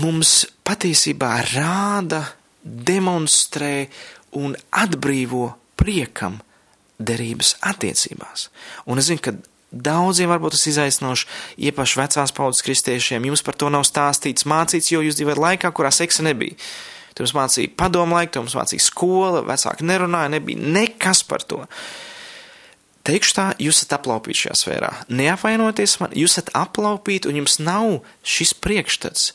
[0.00, 2.24] mums patiesībā rāda,
[2.64, 3.86] demonstrē
[4.40, 6.40] un atbrīvo priekam
[6.98, 8.48] derības attiecībās.
[8.88, 9.34] Un es zinu, ka
[9.74, 11.28] daudziem varbūt tas izaicinoši,
[11.68, 15.90] iepaši vecās paudzes kristiešiem, jums par to nav stāstīts, mācīts, jo jūs dzīvojat laikā, kurā
[15.94, 16.56] seksa nebija.
[17.14, 21.60] Tur mums mācīja padomu laiku, tur mums mācīja skola, vecāki nerunāja, nebija nekas par to.
[23.04, 24.90] Teikšu tā, jūs esat aplaupīti šajā sfērā.
[25.12, 29.28] Neapvainojieties man, jūs esat aplaupīti un jums nav šis priekšstats,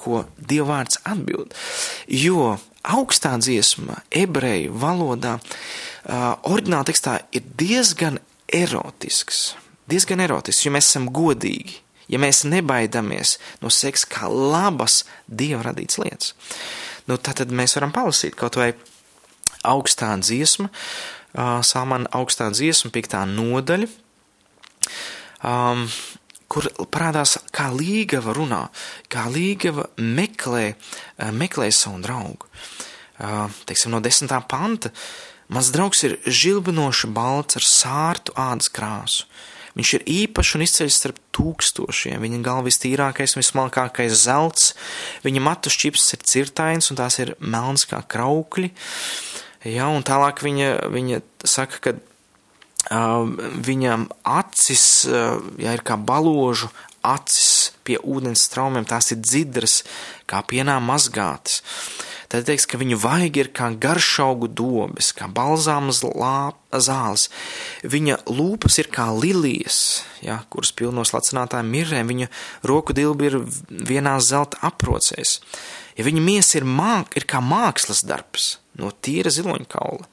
[0.00, 1.52] ko Dieva vārds atbild.
[2.08, 5.36] Jo augstā dziesma, ebreju valodā,
[6.08, 9.52] oriģināla tekstā ir diezgan erotisks.
[9.88, 11.83] Diezgan erotisks, jo mēs esam godīgi
[12.14, 16.32] ja mēs nebaidamies no seksa kā labas dieva radītas lietas,
[17.10, 18.72] nu, tad mēs varam palasīt kaut vai
[19.66, 23.88] augstā dziesma, uh, Salmana augstā dziesma, piektā nodaļa,
[25.42, 25.88] um,
[26.54, 28.62] kur parādās, kā līgava runā,
[29.10, 30.74] kā līgava meklē,
[31.34, 32.46] meklē savu draugu.
[33.66, 34.92] Teiksim, no desmitā panta.
[35.50, 39.26] Mans draugs ir žilbinoši balts ar sārtu ādas krāsu.
[39.74, 42.22] Viņš ir īpašs un izceļas starp tūkstošiem.
[42.22, 44.72] Viņa galva vistīrākais un vismalkākais zelts,
[45.26, 48.70] viņa matu šķips ir cirtains un tās ir melns kā kraukļi.
[49.66, 53.26] Ja, un tālāk viņa, viņa saka, ka uh,
[53.66, 56.70] viņam acis, uh, ja ir kā baložu
[57.04, 59.82] acis pie ūdens straumēm, tās ir dzidras,
[60.30, 61.62] kā pienā mazgātas.
[62.34, 67.28] Tad teiks, ka viņu vaigi ir kā garšaugu dobes, kā balzāmas zāles.
[67.86, 72.26] Viņa lūpas ir kā lilijas, ja, kuras pilnos lacinātājiem mirrēm, viņa
[72.66, 73.38] roku dilbi ir
[73.70, 75.36] vienā zelta aprocēs.
[75.94, 80.10] Ja viņa miesa ir, māk, ir kā mākslas darbs no tīra ziloņkaula,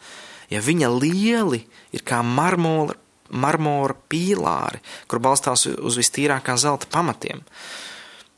[0.53, 2.99] ja viņa lieli ir kā marmora,
[3.33, 7.41] marmora pīlāri, kur balstās uz vistīrākā zelta pamatiem,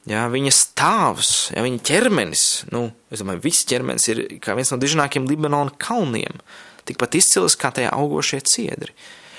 [0.09, 2.43] Ja, viņa stāvs, ja, viņa ķermenis,
[2.75, 6.41] nu, es domāju, viss ķermenis ir kā viens no dižnākiem Libanona kalniem,
[6.83, 8.91] tikpat izcils kā tajā augošie ciedri.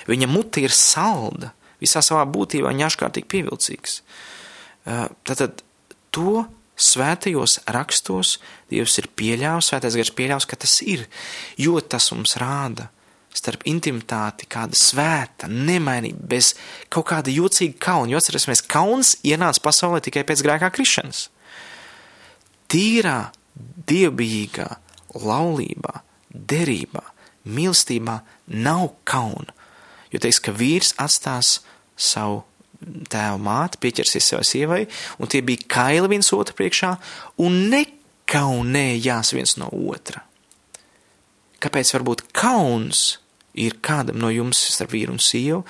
[0.09, 3.99] Viņa muti ir salda, visā savā būtībā viņa ārkārtīgi pievilcīgs.
[4.85, 5.61] Tātad
[6.15, 6.47] to
[6.81, 8.39] svētajos rakstos
[8.73, 11.05] Dievs ir pieļāvis, svētais gars pieļāvis, ka tas ir,
[11.61, 12.89] jo tas mums rāda,
[13.35, 16.53] starp intimitāti, kāda svēta, nemainīga, bez
[16.93, 18.13] kaut kāda jocīga kauna.
[18.13, 21.27] Jo atcerēsimies, kauns ienāca pasaulē tikai pēc grēkā krišanas.
[22.71, 23.19] Tīrā,
[23.91, 24.69] dievbijīgā,
[25.19, 27.05] laulībā, derībā,
[27.45, 28.21] mīlestībā
[28.55, 29.55] nav kauna.
[30.15, 31.59] Jo teiks, ka vīrs atstās
[31.99, 32.45] savu
[32.85, 34.81] tēvu māti, pieķersies savai sievai,
[35.19, 36.93] un tie bija kaili viens otru priekšā,
[37.43, 40.23] un nekaunējās viens no otra.
[41.65, 43.24] Kāpēc varbūt kauns
[43.55, 45.63] ir kādam no jums starp vīru un sievu,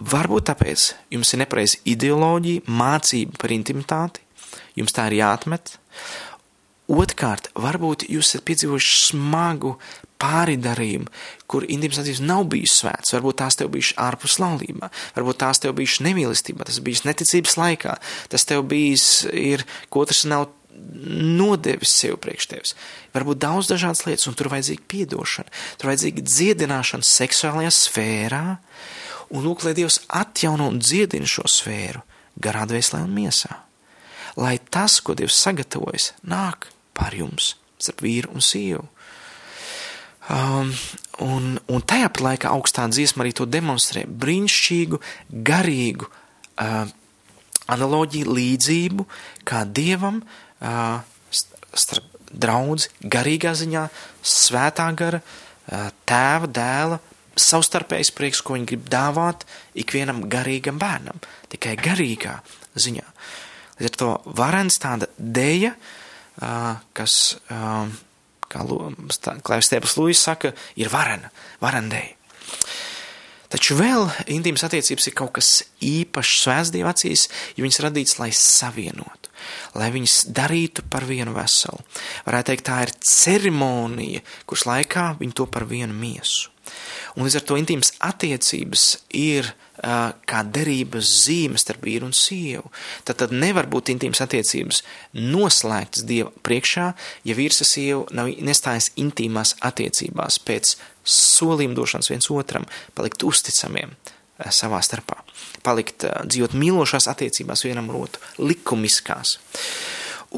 [0.00, 4.24] varbūt tāpēc jums ir nepareiza ideoloģija, mācība par intimitāti,
[4.78, 5.76] jums tā ir jāatmet.
[6.90, 9.76] Otrkārt, varbūt jūs esat piedzīvojuši smagu
[10.20, 11.06] pāridarījumu,
[11.50, 15.76] kur intimas attiecības nav bijušas svētas, varbūt tās tev bijušas ārpus laulībā, varbūt tās tev
[15.78, 17.94] bijušas nemīlestībā, tas bijis neticības laikā,
[18.32, 20.48] tas tev bijis ir, ko tas nav
[21.10, 22.74] nodevis sev priekš tevis.
[23.14, 28.44] Varbūt daudz dažādas lietas, un tur vajadzīga piedošana, tur vajadzīga dziedināšana seksuālajā sfērā,
[29.30, 32.04] un lūk, lai Dievs atjauno un dziedina šo sfēru
[32.40, 33.62] garā dvēselē un miesā.
[34.38, 38.86] Lai tas, ko Dievs sagatavojas, nāk pār jums, starp vīru un sievu.
[40.30, 40.70] Um,
[41.24, 45.00] un, un tajā pat laikā augstā dziesma arī to demonstrē brīnišķīgu,
[45.48, 46.84] garīgu uh,
[47.70, 49.06] analoģiju, līdzību,
[49.48, 53.86] kā Dievam uh, starp draudz, garīgā ziņā,
[54.22, 55.20] svētā gara,
[56.06, 57.00] tēva, dēla,
[57.40, 59.46] savstarpējs prieks, ko viņi grib dāvāt
[59.78, 61.18] ikvienam garīgam bērnam,
[61.50, 62.36] tikai garīgā
[62.78, 63.06] ziņā.
[63.80, 65.72] Līdz ar to varens tāda deja,
[66.94, 67.14] kas,
[67.48, 68.64] kā
[69.46, 72.19] Klaivs Stēpes Lūjas saka, ir varena, varendeja.
[73.50, 75.48] Taču vēl intīmas attiecības ir kaut kas
[75.82, 79.32] īpašs svētdievu acīs, jo viņas radīts, lai savienotu,
[79.74, 81.82] lai viņas darītu par vienu veselu.
[82.28, 86.52] Varētu teikt, tā ir ceremonija, kuras laikā viņi to par vienu miesu.
[87.16, 88.84] Un līdz ar to intīmas attiecības
[89.16, 92.70] ir uh, kā derības zīme starp vīru un sievu.
[93.08, 94.82] Tad, tad nevar būt intīmas attiecības
[95.16, 96.86] noslēgtas Dieva priekšā,
[97.26, 103.94] ja vīrs ar sievu nav nestājas intīmās attiecībās pēc solījuma došanas viens otram, palikt uzticamiem
[103.96, 105.20] uh, savā starpā,
[105.66, 109.38] palikt uh, dzīvot mīlošās attiecībās vienam ar otru, likumiskās.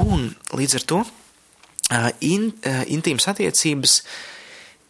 [0.01, 4.01] Un līdz ar to uh, in, uh, intīmas attiecības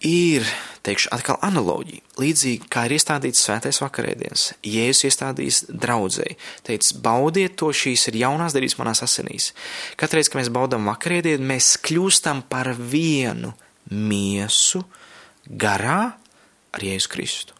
[0.06, 0.46] ir
[0.82, 2.02] teikšu atkal analoģiju.
[2.20, 6.36] Līdzīgi kā ir iestādīts svētais vakarēdienas, Jēzus iestādījis draudzēji,
[6.66, 9.52] teica, baudiet to, šīs ir jaunās darības manās asinīs.
[10.00, 13.54] Katreiz, kad mēs baudam vakarēdienu, mēs kļūstam par vienu
[13.92, 14.82] miesu
[15.46, 16.00] garā
[16.72, 17.58] ar Jēzu Kristu.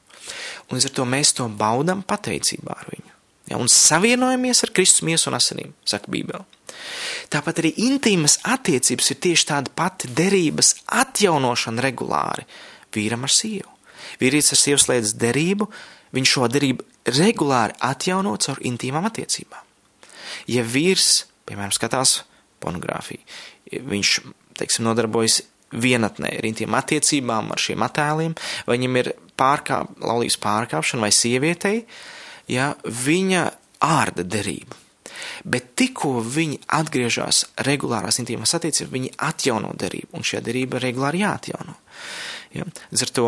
[0.68, 3.11] Un līdz ar to mēs to baudam pateicībā ar viņu.
[3.52, 6.46] Ja, un savienojamies ar Kristus miesu un asinīm, saka Bībele.
[7.32, 10.72] Tāpat arī intīmas attiecības ir tieši tāda pati derības
[11.02, 12.46] atjaunošana regulāri
[12.96, 13.68] vīram ar sievu.
[14.22, 15.68] Vīrietis ar sievu slēdz derību,
[16.16, 19.68] viņš šo derību regulāri atjauno caur intīmām attiecībām.
[20.48, 22.22] Ja vīrs, piemēram, skatās
[22.62, 23.20] pornogrāfiju,
[23.92, 24.14] viņš,
[24.56, 25.42] teiksim, nodarbojas
[25.72, 28.34] vienatnē ar intīmām attiecībām, ar šiem attēliem,
[28.64, 31.84] vai viņam ir pārkāp, laulības pārkāpšana vai sievietei,
[32.50, 33.44] ja viņa
[33.82, 34.78] ārda derību.
[35.44, 41.74] Bet tikko viņi atgriežas regulārās intīmās attiecībās, viņi atjauno derību, un šī derība regulāri jāatjauno.
[42.56, 42.66] Ja?
[42.90, 43.26] Līdz ar to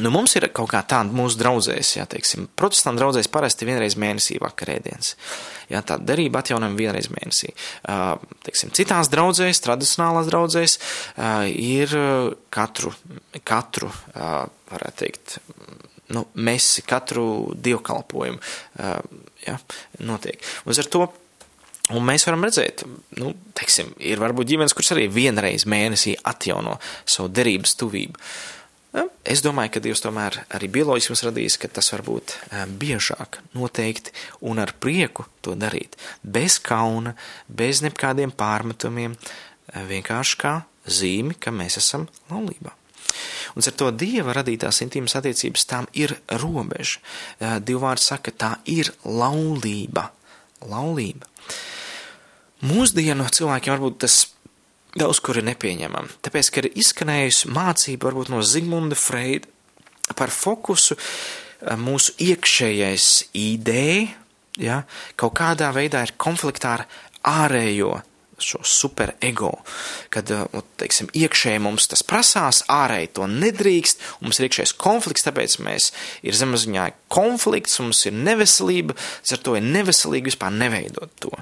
[0.00, 4.38] Nu, mums ir kaut kā tāda mūsu draudzēs, jā, teiksim, protestantu draudzēs parasti vienreiz mēnesī
[4.40, 5.10] vakarēdienas.
[5.68, 7.50] Jā, tā derība atjaunojam vienreiz mēnesī.
[7.84, 8.14] Uh,
[8.46, 11.92] teiksim, citās draudzēs, tradicionālās draudzēs, uh, ir
[12.52, 12.94] katru,
[13.44, 15.36] katru uh, varētu teikt,
[16.12, 19.58] nu, mesi, katru dievkalpojumu, uh, jā,
[20.04, 20.40] notiek.
[20.66, 21.08] Un ar to
[21.90, 22.84] Un mēs varam redzēt,
[23.18, 28.20] nu, teiksim, ir varbūt ģimenes, kuras arī vienreiz mēnesī atjauno savu derības tuvību.
[28.92, 32.36] Ja, es domāju, ka Dievs tomēr arī bioloģiski mums radījis, ka tas var būt
[32.78, 34.12] biežāk, noteikti,
[34.48, 35.96] un ar prieku to darīt.
[36.22, 37.16] Bez kauna,
[37.48, 39.16] bez nekādiem pārmetumiem,
[39.88, 40.54] vienkārši kā
[40.86, 42.76] zīmi, ka mēs esam laulībā.
[43.56, 47.00] Un ar to Dieva radītās intīmas attiecības tām ir robeža.
[47.60, 50.08] Divvārds saka, tā ir laulība.
[50.68, 51.28] Laulība.
[52.62, 54.20] Mūsdienu cilvēkiem varbūt tas
[54.98, 56.18] daudz kur ir nepieņemama.
[56.24, 59.48] Tāpēc, ka ir izskanējusi mācība varbūt no Zigmunda Freida
[60.18, 64.12] par fokusu eh, mūsu iekšējais ideja,
[64.60, 64.82] ja,
[65.16, 66.86] kaut kādā veidā ir konfliktā ar
[67.24, 67.96] ārējo
[68.44, 69.52] šo superego,
[70.12, 75.58] kad, eh, teiksim, iekšēji mums tas prasās, ārēji to nedrīkst, mums ir iekšējais konflikts, tāpēc
[75.64, 75.90] mēs
[76.22, 78.96] ir zemazziņā konflikts, mums ir neveselība,
[79.32, 81.32] ar to ir neveselīgi vispār neveidot to.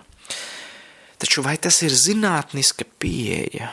[1.20, 3.70] Taču vai tas ir zinātniska pieeja?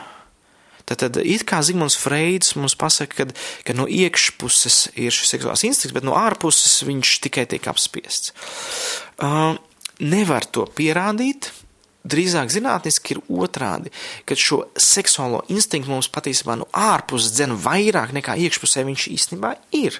[0.88, 3.24] Tad, tad it kā Zigmunds Freids mums pasaka, ka,
[3.68, 8.32] ka no iekšpuses ir šis seksuāls instinkts, bet no ārpuses viņš tikai tiek apspiests.
[9.20, 9.58] Uh,
[10.00, 11.50] nevar to pierādīt,
[12.06, 13.92] drīzāk zinātniski ir otrādi,
[14.28, 19.98] kad šo seksuālo instinktu mums patiesībā no ārpuses dzen vairāk nekā iekšpusē viņš īstenībā ir.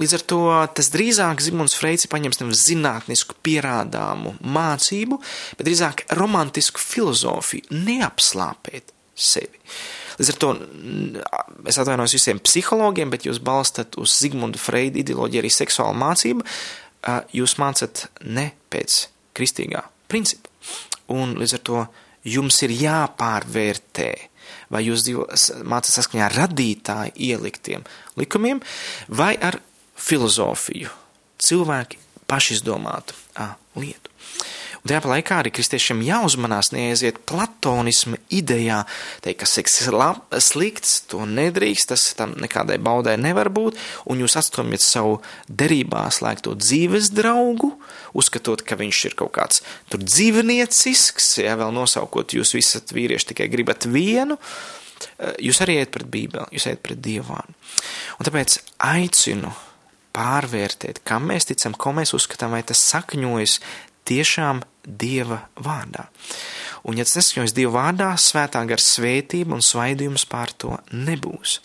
[0.00, 0.40] Līdz ar to
[0.74, 5.20] tas drīzāk Zigmunds Freids paņems nevis zinātnisku pierādāmu mācību,
[5.58, 9.60] bet drīzāk romantisku filozofiju, neapslāpēt sevi.
[10.20, 10.50] Līdz ar to
[11.70, 16.48] es atvainojos visiem psihologiem, bet jūs balstat uz Zigmunda Freida ideoloģiju arī seksuālu mācību,
[17.36, 19.04] jūs mācat ne pēc
[19.36, 20.50] kristīgā principa.
[21.10, 21.84] Un līdz ar to
[22.28, 24.10] jums ir jāpārvērtē
[24.70, 25.06] vai jūs
[25.66, 27.84] mācāt saskaņā ar radītāju ieliktiem
[28.20, 28.62] likumiem,
[29.08, 29.58] vai ar
[30.00, 30.90] filozofiju,
[31.42, 31.98] cilvēki
[32.30, 33.16] pašizdomātu
[33.80, 34.12] lietu.
[34.80, 38.80] Un tajā laikā arī kristiešiem jāuzmanās neaiziet platonismu idejā,
[39.24, 43.76] teikt, ka seks ir lab, slikts, to nedrīkst, tas tam nekādai baudai nevar būt,
[44.08, 45.18] un jūs atstomiet savu
[45.48, 47.74] derībā slēgto dzīves draugu,
[48.16, 53.50] uzskatot, ka viņš ir kaut kāds tur dzīvniecisks, ja vēl nosaukot, jūs visat vīrieši tikai
[53.52, 54.40] gribat vienu,
[55.40, 57.58] jūs arī iet pret bībeli, jūs iet pret dievānu.
[58.16, 59.52] Un tāpēc aicinu
[60.16, 63.60] pārvērtēt, kam mēs ticam, ko mēs uzskatām, vai tas sakņojas
[64.08, 66.06] tiešām Dieva vārdā.
[66.88, 71.58] Un, ja tas nesaņems Dieva vārdā, svētā gar svētība un svaidījums pār to nebūs.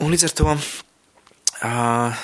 [0.00, 2.22] Un līdz ar to uh,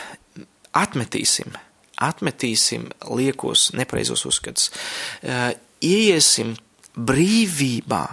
[0.84, 1.58] atmetīsim,
[2.06, 2.86] atmetīsim
[3.18, 4.70] liekos, nepareizos uzskats,
[5.26, 5.50] uh,
[5.84, 6.54] ieiesim
[6.96, 8.04] brīvībā,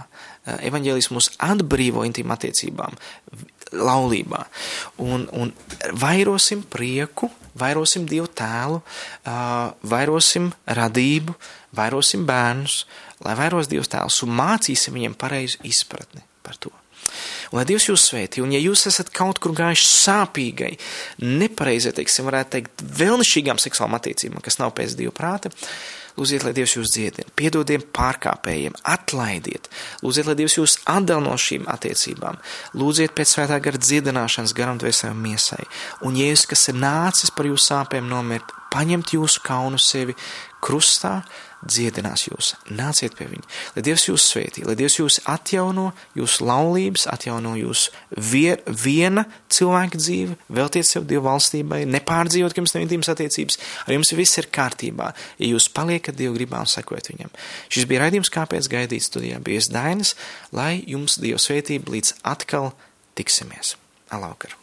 [0.44, 2.98] evaņģēlis mūs atbrīvo intīm attiecībām,
[3.74, 4.44] laulībā,
[5.04, 5.54] un, un
[6.00, 8.82] vairosim prieku, vairosim Dievu tēlu,
[9.90, 11.36] vairosim radību,
[11.78, 12.84] vairosim bērnus,
[13.24, 16.74] lai vairos Dievs tēls un mācīsim viņiem pareizu izpratni par to.
[17.52, 20.72] Un lai Dievs jūs svētī, un ja jūs esat kaut kur gājuši sāpīgai,
[21.22, 25.54] nepareizai, teiksim, varētu teikt, vēlnišķīgām seksuālām attiecībām, kas nav pēc Dieva prāta,
[26.14, 29.70] Lūdziet, lai Dievs jūs dziedina, piedodiet pārkāpējiem, atlaidiet,
[30.05, 32.38] lūdziet, lai Dievs jūs atdal no šīm attiecībām,
[32.78, 35.64] lūdziet pēc svētā gara dziedināšanas garam dvēsēm miesai,
[36.05, 40.14] un Jēzus, kas ir nācis par jūsu sāpēm nomirt, paņemt jūsu kaunu sevi
[40.64, 41.22] krustā,
[41.68, 42.53] dziedinās jūs.
[42.74, 43.45] Nāciet pie viņa.
[43.76, 47.93] Lai Dievs jūs svētī, lai Dievs jūs atjauno, jūsu laulības, atjauno jūsu
[48.32, 53.95] vie, viena cilvēka dzīve, veltiet sev Dievu valstībai, nepārdzīvot, ka jums nav intīmas attiecības, ar
[53.97, 55.11] jums viss ir kārtībā,
[55.41, 57.36] ja jūs paliekat Dievu gribā un sekojat viņam.
[57.74, 60.16] Šis bija raidījums, kāpēc gaidīt studijā bijis Dainis,
[60.55, 62.74] lai jums Dievu svētība līdz atkal
[63.20, 63.78] tiksimies.
[64.14, 64.62] Alaukar!